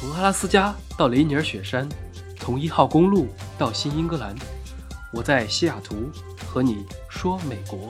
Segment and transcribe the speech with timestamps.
[0.00, 1.86] 从阿拉斯加到雷尼尔雪山，
[2.38, 3.28] 从一号公路
[3.58, 4.34] 到新英格兰，
[5.12, 6.10] 我在西雅图
[6.46, 7.86] 和你说美国。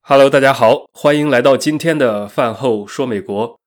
[0.00, 3.60] Hello，大家好，欢迎来到今天的饭后说美国。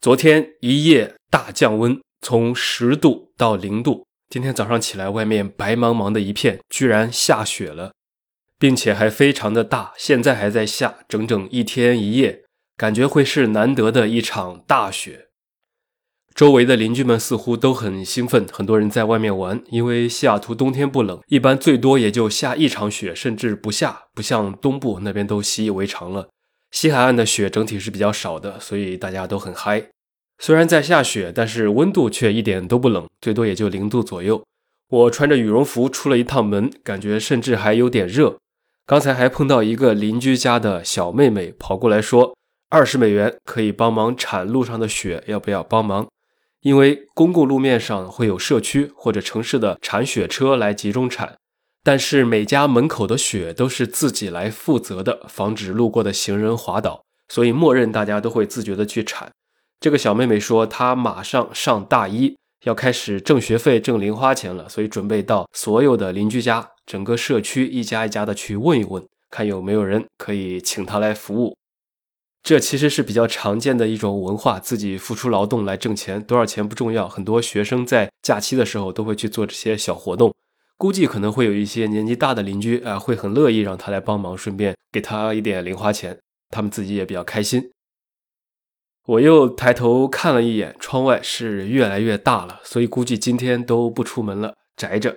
[0.00, 4.04] 昨天一夜大降温，从十度到零度。
[4.28, 7.92] 今天早上起来，外面白茫茫的一片，居然下雪了。
[8.58, 12.44] 并且还非常的大，现在还在下，整整一天一夜，
[12.76, 15.26] 感觉会是难得的一场大雪。
[16.34, 26.28] 周围的邻居们似乎都很兴奋，很多人在外面玩，因为西雅图冬天不冷，一般最多也就下一场雪，甚至不下，不像东部那边都习以为常了。
[26.70, 29.88] 西海岸的雪整体是比较少的，所以大家都很嗨。
[30.38, 34.42] 虽然在下雪，但是温度却一点都不冷，最多也就零度左右。
[34.90, 38.36] 我穿着羽绒服出了一趟门，感觉甚至还有点热。
[38.86, 42.36] 刚才还碰到一个邻居家的小妹妹跑过来说
[42.70, 46.06] ：“二十美元可以帮忙铲路上的雪，要不要帮忙？”
[46.62, 51.36] 因为公共路面上会有社区或者城市的铲雪车来集中铲，
[51.82, 59.28] 但是每家门口的雪都是自己来负责的，防止路过的行人滑倒，所以默认大家都会自觉的去铲。
[59.80, 66.70] 这个小妹妹说，她马上上大一，要开始挣学费、挣零花钱了，所以准备到所有的邻居家。
[66.86, 71.56] 整个社区一家一家的去问一问，看有没有人可以请他来服务。
[72.42, 77.08] 这其实是比较常见的一种文化，自己付出劳动来挣钱，多少钱不重要。
[77.08, 80.32] 很多学生在假期的时候都会去做这些小活动。
[80.78, 86.20] 估计可能会有一些年纪大的邻居啊，会很乐意让他来帮忙，顺便给他一点零花钱，
[86.50, 87.72] 他们自己也比较开心。
[89.06, 95.16] 我又抬头看了一眼，窗外是越来越大了，所以估计今天都不出门了，宅着。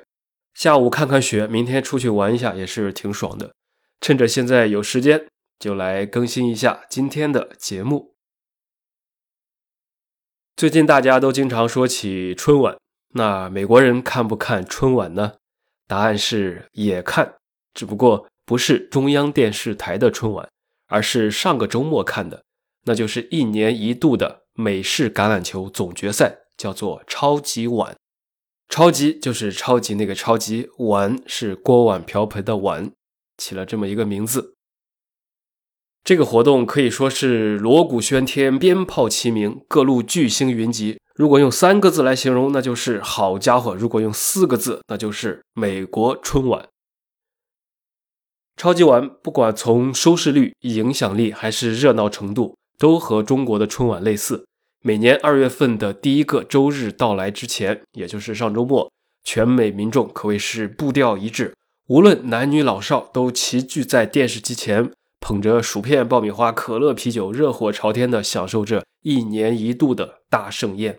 [0.60, 3.54] 下午看看雪，明天出去玩一下也是挺爽的。
[4.02, 5.26] 趁着现在有时间，
[5.58, 8.14] 就来更新一下今天的节目。
[10.58, 12.78] 最近大家都经常说起春晚，
[13.14, 15.36] 那美国人看不看春晚呢？
[15.88, 17.36] 答案是也看，
[17.74, 20.50] 只不过不是中央电视台的春晚，
[20.88, 22.44] 而是上个周末看的，
[22.84, 27.96] 那就是一年一度的美式橄榄球总决赛，叫做超级碗。
[28.70, 32.92] 超级就是超级那个超级碗是锅碗瓢盆的碗，
[33.38, 34.54] 起了这么一个名字。
[36.04, 41.00] 这个活动可以说是锣鼓喧天、鞭炮齐鸣、各路巨星云集。
[41.16, 46.70] 如果用三个字来形容，那就是好家伙；如果用四个字，那就是美国春晚。
[48.56, 54.46] 超级碗不管从收视率、影响力还是热闹程度，都和中国的春晚类似。
[54.82, 58.90] 每年二月份的第一个周日到来之前，也就是上周末，
[59.26, 61.54] 全美民众可谓是步调一致，
[61.88, 70.98] 无论男女老少都齐聚在电视机前，捧着薯片、爆米花、可乐、啤酒，热火朝天地享受着一年一度的大盛宴。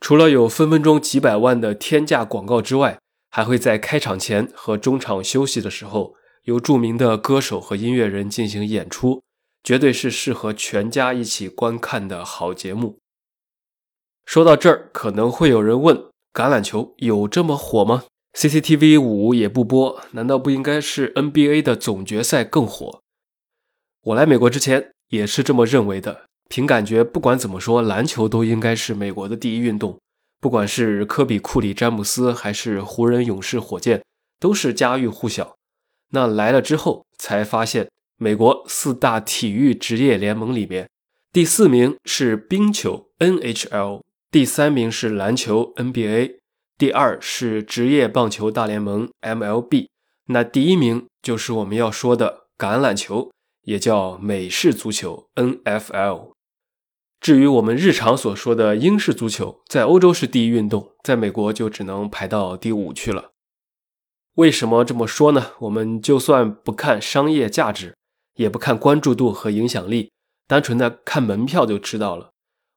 [0.00, 2.98] 除了有分分钟几百万的天价广告之外，
[3.28, 9.20] 还会在开场前和中场休息的时候，由著名的歌手和音乐人进行演出。
[9.64, 12.98] 绝对是适合全家一起观看的好节目。
[14.26, 15.96] 说到这儿，可能会有人问：
[16.34, 18.04] 橄榄球有这么火吗
[18.34, 23.00] ？CCTV 五也不播，难道不应该是 NBA 的总决赛更火？
[24.02, 26.26] 我来美国之前也是这么认为的。
[26.50, 29.98] 凭感觉，不管怎么说，篮球都应该是美国的第一运动。
[30.40, 34.04] 不管是科比、库里、詹姆斯，还是湖人、勇士、火箭，
[34.38, 35.56] 都是家喻户晓。
[36.10, 37.88] 那来了之后，才发现。
[38.16, 40.88] 美国四大体育职业联盟里面，
[41.32, 46.36] 第四名是冰球 （NHL），第三名是篮球 （NBA），
[46.78, 49.88] 第二是职业棒球大联盟 （MLB），
[50.26, 53.32] 那第一名就是我们要说的橄榄球，
[53.62, 56.30] 也叫美式足球 （NFL）。
[57.20, 63.32] 至于我们日常所说的英式足球，在欧洲是第一运动，在美国就只能排到第五去了。
[64.34, 65.52] 为什么这么说呢？
[65.60, 67.96] 我们就算不看商业价值。
[68.36, 70.10] 也不看关注度和影响力，
[70.46, 72.30] 单纯的看门票就知道了。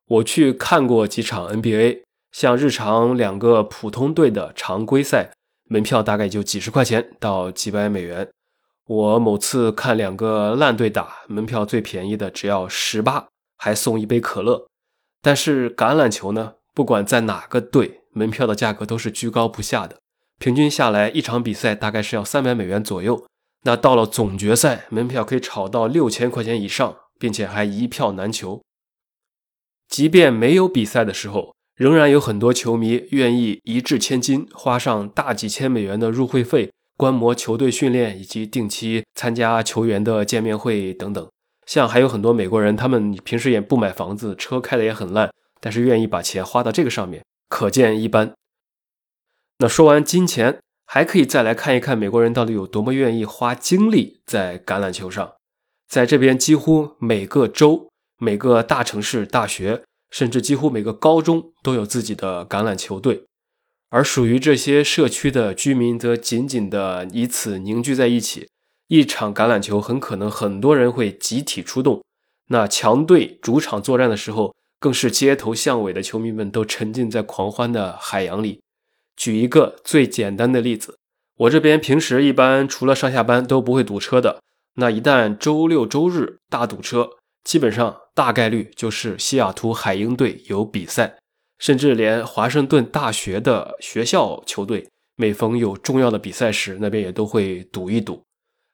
[0.07, 5.31] 我去看过几场 NBA，像日常两个普通队的常规赛，
[5.69, 8.29] 门票大概就几十块钱到几百美元。
[8.85, 13.27] 我某次看两个烂队打，门票最便宜的只要十八，
[13.57, 14.65] 还送一杯可乐。
[15.21, 19.97] 但是橄榄球呢，不管在哪个队，门票的价格都是居高不下的，
[20.39, 23.25] 平均下来一场比赛大概是要三百美元左右。
[23.63, 28.61] 那到了总决赛，门票可以炒到六千块钱以上，并且还一票难求。
[29.89, 41.27] 即便没有比赛的时候，仍然有很多球迷愿意一掷千金，花上大几千美元的入会费，观摩球队训练以及定期参加球员的见面会等等。
[41.65, 45.29] 像还有很多美国人，他们平时也不买房子，车开的也很烂，
[45.59, 48.33] 但是愿意把钱花到这个上面，可见一斑。
[49.59, 55.33] 那说完金钱，还可以再来看一看美国人到底有多么愿意花精力在橄榄球上。
[55.87, 63.25] 在这边，几乎每个州、每个大城市、大学，甚至几乎每个高中都有自己的橄榄球队。
[63.89, 68.47] 而属于这些社区的居民则紧紧地以此凝聚在一起。
[68.87, 72.01] 一场橄榄球很可能很多人会集体出动。
[72.47, 78.61] 那强队主场作战的时候，更是街头巷尾的球迷们都沉浸在狂欢的海洋里。
[79.17, 80.97] 举一个最简单的例子，
[81.39, 84.39] 我这边平时一般除了上下班都不会堵车的。
[84.75, 87.09] 那一旦周六周日大堵车，
[87.43, 91.17] 基本上大概率就是西雅图海鹰队有比赛。
[91.59, 98.21] 甚至连华盛顿大学的学校球队，每逢有重要的比赛时，那边也都会堵一堵。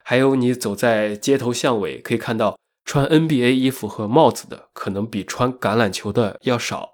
[0.03, 6.92] 还有，你走在街头巷尾，可以看到穿 NBA 衣服和帽子的，可能比穿橄榄球的要少。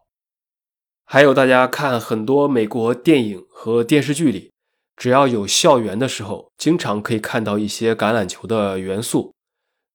[1.11, 4.51] 还有，大家看很多美国电影和电视剧里，
[4.95, 9.33] 只要有校园的时候，经常可以看到一些橄榄球的元素，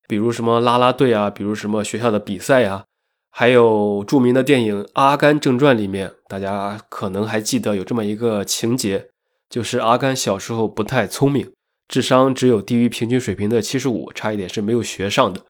[0.09, 2.83] 比如什么啦啦队啊，比如什么学校的比赛呀。
[3.31, 9.09] 还有著名的电影《阿甘正传》里面，大家可能还记得有这么一个情节，
[9.49, 11.53] 就是阿甘小时候不太聪明，
[11.87, 15.43] 智商只有低于平均水平的七十五，差一点是没有学上的。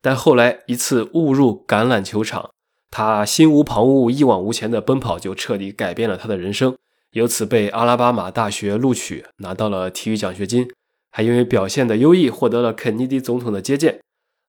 [0.00, 2.50] 但后来一次误入橄榄球场，
[2.90, 6.76] 他心无旁骛、一往无前的奔跑，就彻底改变了他的人生，
[7.12, 10.68] 由此被阿拉巴马大学录取，拿到了体育奖学金，
[11.10, 14.00] 还因为表现的优异，获得了肯尼迪总统的接见。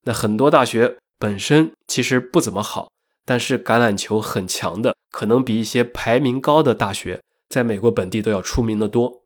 [0.03, 0.97] 那很多大学。
[1.21, 2.89] 本身其实不怎么好，
[3.27, 9.21] 但是橄榄球很强的，可能比一些排名高的大学在美国本地都要出名的多。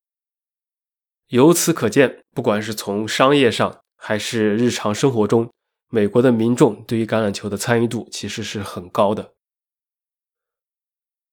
[1.29, 5.49] 由此可见，不管是从商业上还是日常生活中，
[5.89, 9.31] 美国的民众对于橄榄球的参与度其实是很高的。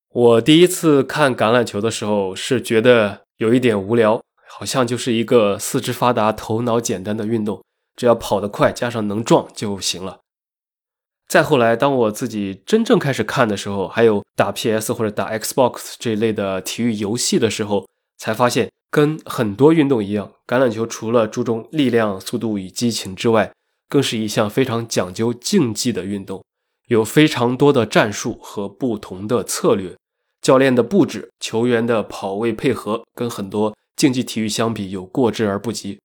[0.09, 7.65] 我第一次看橄榄球的时候是觉得有一点无聊，好像就是一个四肢发达、头脑简单的运动，
[7.97, 10.21] 只要跑得快加上能撞就行了。
[11.27, 17.89] 再后来，当我自己真正开始看的时候，还有打 PS 或者打 Xbox 这一类的体育游戏的时候，
[18.19, 23.51] 才发现跟很多运动一样，橄榄球除了注重力量、速度与激情之外，
[23.93, 26.43] 更是一项非常讲究竞技的运动，
[26.89, 29.95] 有非常多的战术和不同的策略，
[30.41, 35.99] 教练的布置、球员的跑位配合，跟很多竞技体育相比有过之而不及。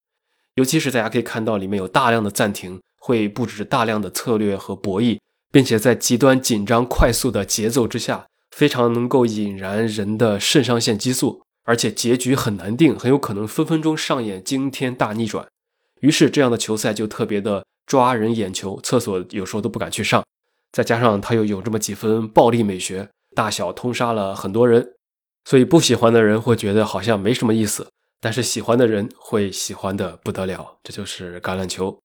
[0.56, 2.82] 尤其是大家可以看到，里面有大量的暂停。
[3.00, 5.18] 会布置大量的策略和博弈，
[5.50, 15.48] 并且在极端紧张、快速的节奏之下，非常能够引燃人的肾上腺激素，而且结局很难定，很有可能分分钟上演惊天大逆转。
[16.02, 20.24] 于是，这样的球赛就特别的抓人眼球，厕所有时候都不敢去上。
[20.72, 24.94] 再加上它又有这么几分暴力美学，大小通杀了很多人，
[25.46, 27.90] 所以不喜欢的人会觉得好像没什么意思，
[28.20, 30.78] 但是喜欢的人会喜欢的不得了。
[30.84, 31.98] 这就是橄榄球。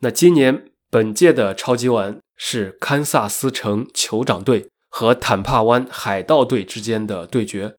[0.00, 7.74] 那今年本届的超级碗是堪萨斯城酋长队和坦帕湾海盗队之间的对决。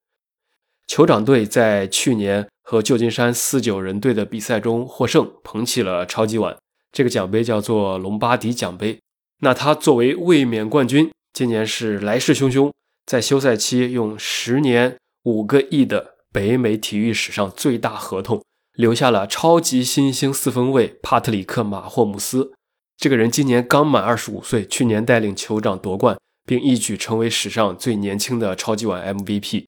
[0.88, 6.56] 酋长队在去年和旧金山四九人队的比赛中获胜，捧起了超级碗。
[6.90, 8.98] 这个奖杯叫做隆巴迪奖杯。
[9.40, 12.72] 那他作为卫冕冠军，今年是来势汹汹，
[13.06, 18.42] 在休赛期用十年五个亿的北美体育史上最大合同。
[18.72, 22.52] 留下了超级新星四分卫帕特里克·马霍姆斯，
[22.96, 26.16] 这个人今年刚满二十五岁，去年带领酋长夺冠，
[26.46, 29.64] 并一举成为史上最年轻的超级碗 MVP。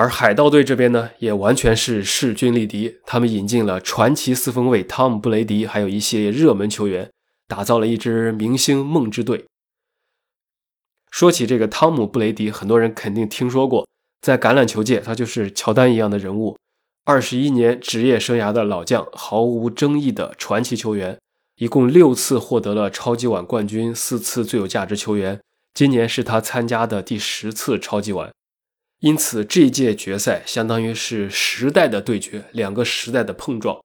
[0.00, 7.10] 而海盗队这边呢，也完全是势均力敌，他们引进了传奇四分卫汤姆·布雷迪，还有一系列热门球员，
[7.46, 9.44] 打造了一支明星梦之队。
[11.10, 13.86] 说起这个汤姆·布雷迪，很多人肯定听说过，
[14.22, 16.56] 在橄榄球界，他就是乔丹一样的人物。
[17.04, 21.18] 二十一年职业生涯的老将，毫无争议的传奇球员，
[21.56, 25.38] 一共六次获得了超级碗冠军，四次最有价值球员。
[25.74, 28.32] 今年是他参加的第十次超级碗，
[29.00, 33.82] 因此这一届决赛相当于是时代的对决，两个时代的碰撞，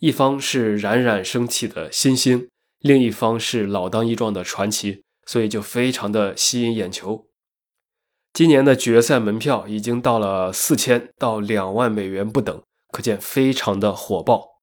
[0.00, 2.48] 一方是冉冉升起的新星，
[2.80, 7.28] 另一方是老当益壮的传奇，所以就非常的吸引眼球。
[8.32, 14.56] 今年的决赛门票已经到了四千到两万美元不等，可见非常的火爆。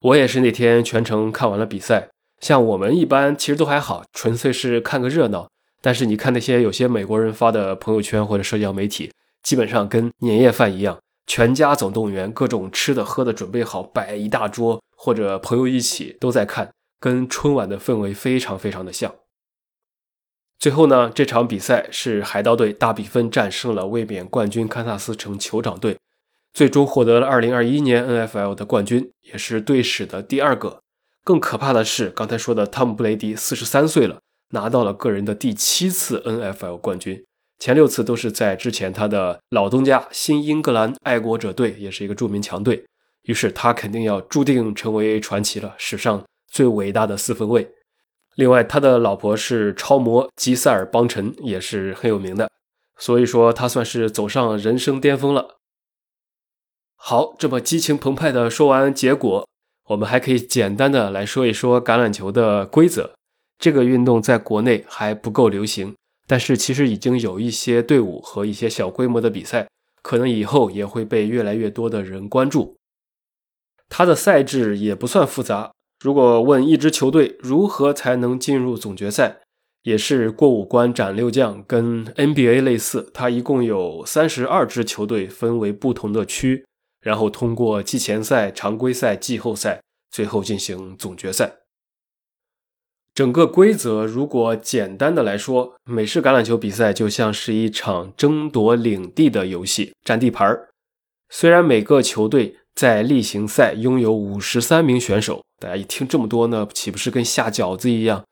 [0.00, 5.48] 我也是那天全程看完了比赛，像我们一般其实都还好，纯粹是看个热闹。
[5.80, 19.14] 但是你看那些有些美国人发的朋友圈或者社交媒体，基本上跟年夜饭一样，全家总动员，各种吃的喝的准备好，摆一大桌，或者朋友一起都在看，跟春晚的氛围非常非常的像。
[20.58, 25.96] 最后呢，这场比赛是海盗队大比分战胜了卫冕冠军堪萨斯城酋长队，
[26.52, 30.80] 最终获得了2021年 NFL 的冠军，也是队史的第二个。
[31.22, 34.18] 更可怕的是，刚才说的汤姆·布雷迪四十三岁了，
[34.50, 37.24] 拿到了个人的第七次 NFL 冠军。
[37.58, 42.84] 前六次都是在之前他的老东家新英格兰爱国者队，也是一个著名强队。
[43.22, 47.68] 于是他肯定要注定成为传奇了，史上最伟大的四分卫。
[48.36, 52.48] 另外，他的老婆是超模吉塞尔·邦辰，也是很有名的。
[52.96, 55.58] 所以说，他算是走上人生巅峰了。
[56.94, 59.48] 好，这么激情澎湃的说完结果，
[59.88, 63.17] 我们还可以简单的来说一说橄榄球的规则。
[63.58, 65.94] 这个运动在国内还不够流行。
[66.26, 69.66] 但是其实已经有一些队伍和一些小规模的比赛，
[70.02, 72.76] 可能以后也会被越来越多的人关注。
[73.88, 75.72] 它的赛制也不算复杂。
[76.00, 79.38] 如果问一支球队如何才能进入总决赛，
[79.84, 83.10] 也是过五关斩六将，跟 NBA 类似。
[83.14, 86.66] 它一共有三十二支球队分为不同的区，
[87.00, 91.56] 然后通过季前赛、常规赛、季后赛，最后进行总决赛。
[93.18, 100.68] 整个规则如果简单的来说，美式橄榄球比赛就像是一场争夺领地的游戏，占地盘儿。
[101.28, 108.22] 虽然每个球队在例行赛拥有五十三名选手，大家一听这么多呢，岂不是跟下饺子一样？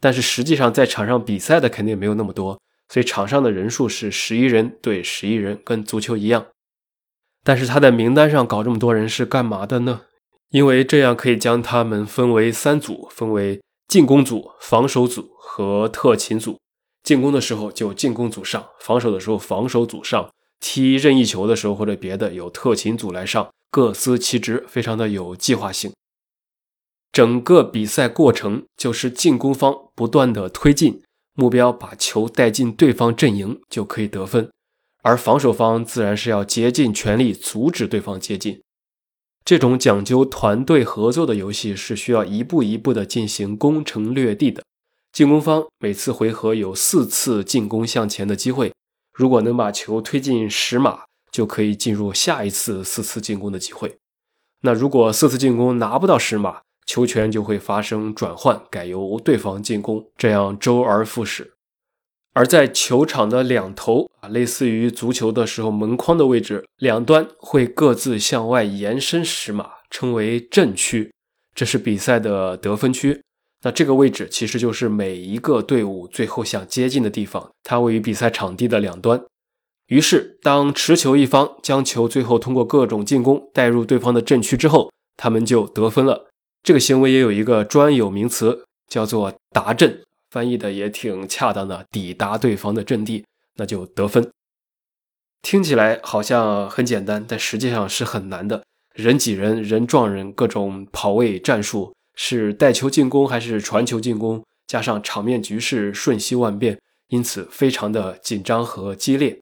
[0.00, 6.46] 但是实际上在场上比赛的肯定没有那么多，所以场上的人数是十一人对十一人，跟足球一样。
[7.42, 10.02] 但是他在名单上搞这么多人是干嘛的呢？
[10.50, 13.60] 因为这样可以将他们分为三组，分为。
[13.88, 16.58] 进攻组、防守组和特勤组，
[17.02, 20.28] 进攻的时候就进攻组上，防守的时候防守组上，
[20.60, 25.92] 踢任意球的时候或者别的有特勤组来上，各司其职，非常的有计划性。
[27.12, 31.02] 整个比赛过程就是进攻方不断的推进，
[31.34, 34.50] 目标把球带进对方阵营就可以得分，
[35.02, 38.60] 而防守方自然是要竭尽全力阻止对方接近。
[39.46, 44.64] 这种讲究团队合作的游戏是需要一步一步的进行攻城略地的。
[45.12, 48.72] 进攻方每次回合有四次进攻向前的机会，
[49.14, 53.96] 如果能把球推进十码，就可以进入下一次四次进攻的机会。
[54.62, 61.52] 那如果四次进攻拿不到十码，球权就会发生转换，改由对方进攻，这样周而复始。
[62.36, 71.10] 而在球场的两头啊，类似于足球的时候门框的位置，两端会各自向外延伸十码，称为阵区。
[71.54, 73.22] 这是比赛的得分区。
[73.62, 79.24] 那这个位置其实就是每一个队伍最后想接近的地方，它位于比赛场地的两端。
[79.86, 86.26] 于是，当持球一方将球最后通过各种进攻带入对方的阵区之后，他们就得分了。
[86.62, 90.02] 这个行为也有一个专有名词，叫做达阵。
[90.36, 93.24] 翻译的也挺恰当的，抵达对方的阵地，
[93.54, 94.30] 那就得分。
[95.40, 98.62] 听起来好像很简单，但实际上是很难的。
[98.92, 104.44] 人挤人，人撞人，各种跑位战术，是带球进攻还是传球进攻？
[104.66, 106.78] 加上场面局势瞬息万变，
[107.08, 109.40] 因此非常的紧张和激烈。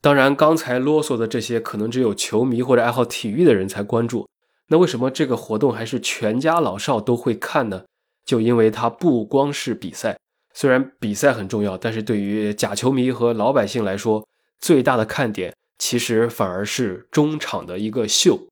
[0.00, 4.28] 当然，刚才啰嗦的这些，可能只有球迷或者爱好体育的人才关注。
[4.68, 7.82] 那为什么这个活动还是全家老少都会看呢？
[8.24, 10.18] 就因为它不光是比赛，
[10.54, 14.26] 虽然比赛很重要，但是对于假球迷和老百姓来说，
[14.60, 18.46] 最大的看点其实反而是中场的一个秀。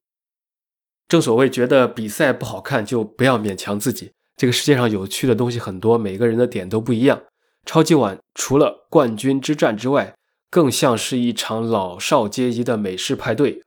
[1.08, 4.12] 正所谓，觉得比赛不好看就不要勉强自己。
[4.36, 7.22] 这个世界上有趣的东西很多，每个人的点都不一样。
[7.66, 10.14] 超级碗除了冠军之战之外，
[10.50, 13.60] 更像是一场老少皆宜的美式派对。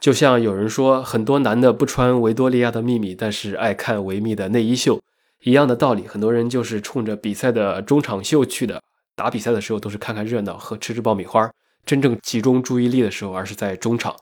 [0.00, 5.00] 就像有人说，很多男的不穿维多利亚的秘密，但是爱看维密的内衣秀。
[5.46, 8.82] 一样的道理，很多人就是冲着比赛的中场秀去的。
[9.14, 11.48] 打比赛的时候都是看看热闹和吃吃爆米花，
[11.84, 14.16] 真正集中注意力的时候，而是在中场，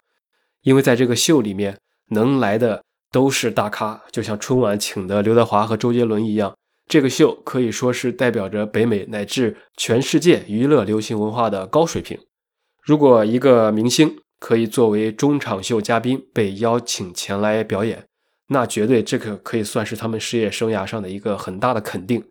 [0.64, 1.78] 因为在这个秀里面
[2.11, 6.54] 能来的都是大咖，就像春晚请的刘德华和周杰伦一样。
[6.87, 12.19] 这个秀可以说是代表着北美乃至全世界娱乐流行文化的高水平。
[12.83, 18.04] 如果一个明星可以作为中场秀嘉宾被邀请前来表演，
[18.48, 22.24] 那绝对，这个可以算是他们事业生涯上的一个很大的肯定。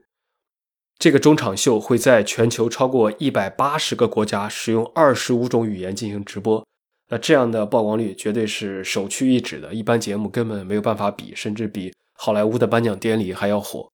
[1.00, 6.66] 这个中场秀会在全球超过一百八十个国家使用二十五种语言进行直播，
[7.10, 13.90] 那这样的曝光率绝对是首屈一指的，一般节目根本没有办法比，甚至比好莱坞的颁奖典礼还要火。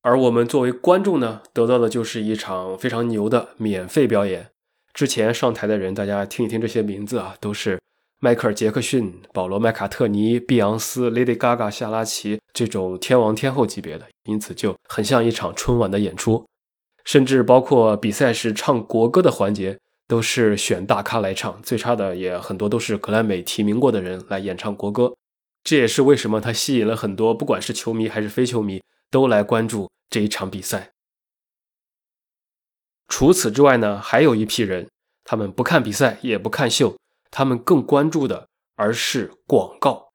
[0.00, 4.48] 而我们作为观众呢，得到的就是一场非常牛的免费表演。
[4.94, 7.78] 之前上台的人，大家听一听这些名字啊，都是
[8.22, 16.44] 迈克尔·杰克逊、保罗·麦卡特尼、碧昂斯、Lady Gaga、夏拉奇这种天王天后级别的，因此就很像一场春晚的演出。
[17.06, 25.14] 甚至包括比赛时唱国歌的环节，都是选大咖来唱，最差的也很多都是格莱美提名过的人来演唱国歌。
[25.64, 30.90] 这也是为什么他吸引了很多不管是球迷还是非球迷都来关注这一场比赛。
[33.08, 34.86] 除此之外呢，还有一批人，
[35.24, 36.94] 他们不看比赛也不看秀，
[37.30, 40.10] 他们更关注的而是广告，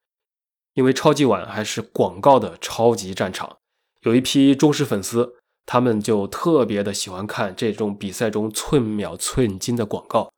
[0.74, 3.58] 因为超级碗还是广告的超级战场。
[4.02, 10.32] 有一批忠实粉丝，他们就特别的喜欢看这种比赛中寸秒寸金的广告。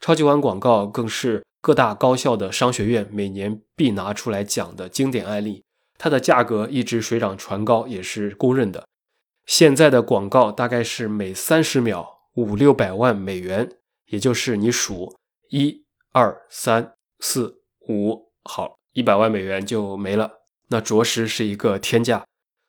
[0.00, 5.62] 超级碗广告更是各大高校的商学院每年必拿出来讲的经典案例，
[5.96, 8.84] 它的价格一直水涨船高，也是公认的。
[9.46, 13.70] 现在的广告大概是每三十秒五六百万美元，
[14.06, 15.16] 也就是你数
[15.48, 15.83] 一
[16.16, 20.30] 二三四五，好，一百万美元就没了，
[20.68, 22.24] 那着实是一个天价。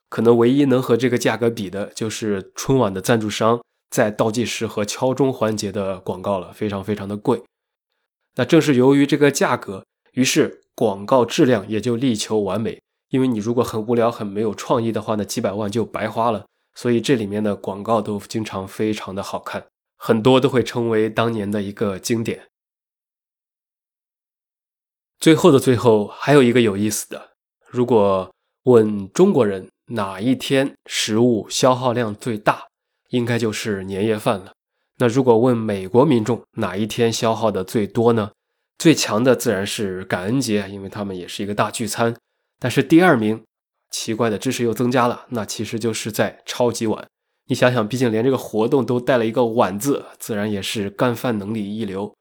[0.09, 3.61] 可能唯一能和这个价格比的，就是春晚的赞助商
[3.91, 7.43] 在倒计时和敲钟环节的广告了，非常非常的贵。
[8.33, 12.81] 那正是由于这个价格，于是广告质量也就力求完美。
[13.09, 16.47] 因为你如果很无聊、很没有创意的话，那几百万就白花了。
[16.73, 22.47] 所以这里面的广告都经常非常的好看，很多都会成为当年的一个经典。
[25.25, 27.31] 最后的最后，还有一个有意思的：
[27.67, 28.31] 如果
[28.65, 32.67] 问中国人哪一天食物消耗量最大，
[33.09, 34.51] 应该就是年夜饭了。
[34.99, 38.33] 那如果问美国民众哪一天消耗的最多呢？
[38.77, 42.15] 最强的自然是感恩节，因为他们也是一个大聚餐。
[42.59, 43.41] 但是第二名。
[43.89, 47.07] 奇怪的知识又增加了，那其实就是在超级碗。
[47.47, 52.13] 你想想，毕竟连这个活动都带了一个“碗”字，自然也是干饭能力一流。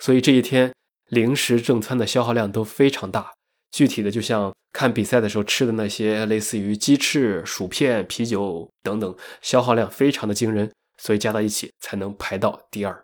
[0.00, 0.72] 所以这一天
[1.10, 3.32] 零食正餐的消耗量都非常大。
[3.70, 10.72] 具体的，就像看比赛的时候吃的那些，类似于鸡翅、薯片、啤酒等等，消耗量非常的惊人。
[11.02, 13.02] 所以加到一起才能排到第二。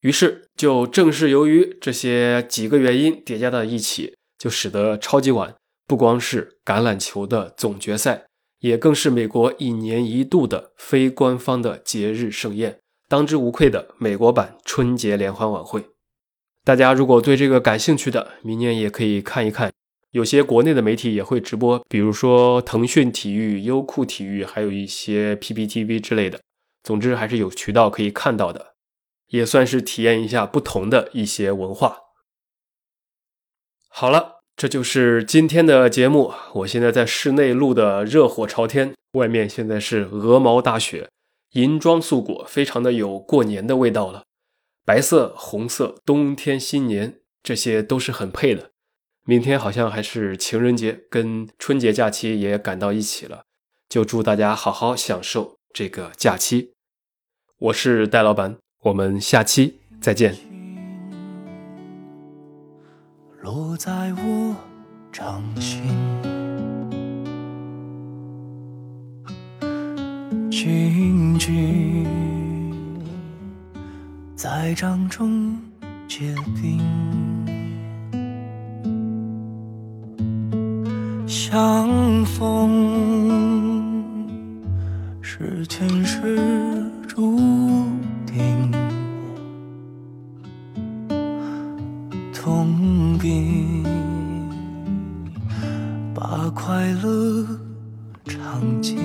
[0.00, 5.54] 于是，就正是由于这些几个原因叠加到一起，就使得超级碗。
[5.86, 8.26] 不光是橄榄球的总决赛，
[8.60, 15.95] 也更是美国一年一度的非官方的节日盛宴，当之无愧的美国版春节联欢晚会。
[16.66, 19.70] 大家如果对这个感兴趣的，明年也可以看一看。
[20.10, 26.40] 有些国内的媒体也会直播，比如说腾讯体育、优酷体育，还有一些 PPTV 之类的。
[26.82, 28.74] 总之，还是有渠道可以看到的，
[29.28, 31.98] 也算是体验一下不同的一些文化。
[33.88, 34.32] 好了。
[34.56, 36.32] 这就是今天的节目。
[36.54, 41.10] 我现在在室内录的，热火朝天，外面现在是鹅毛大雪，
[41.52, 44.22] 银装素裹，非常的有过年的味道了。
[44.86, 48.70] 白色、红色，冬天新年，这些都是很配的。
[49.24, 53.42] 明天好像还是情人节，跟春节假期也赶到一起了，
[53.88, 56.74] 就祝大家好好享受这个假期。
[57.58, 60.36] 我是戴老板，我们下期再见。
[63.40, 64.54] 落在我
[65.12, 65.82] 掌心，
[70.48, 72.35] 静静
[74.36, 75.56] 在掌中
[76.06, 76.78] 结冰，
[81.26, 84.04] 相逢
[85.22, 86.38] 是前世
[87.08, 87.38] 注
[88.26, 88.70] 定。
[92.34, 93.82] 痛并
[96.14, 97.46] 把快乐
[98.26, 98.98] 尝尽。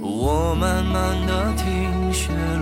[0.00, 2.61] 我慢慢的听雪落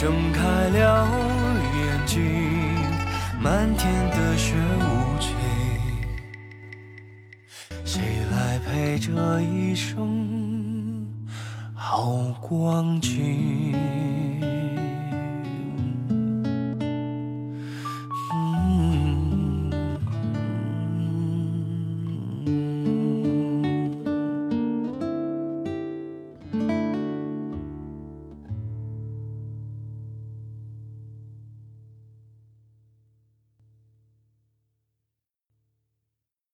[0.00, 1.06] 睁开了
[1.76, 2.24] 眼睛，
[3.38, 5.36] 漫天的雪无情，
[7.84, 8.00] 谁
[8.32, 11.06] 来陪这一生
[11.74, 14.39] 好光景？